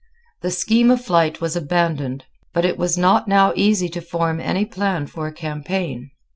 [0.41, 4.65] The scheme of flight was abandoned: but it was not now easy to form any
[4.65, 6.09] plan for a campaign.